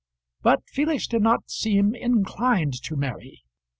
[0.41, 3.43] But Felix did not seem inclined to marry.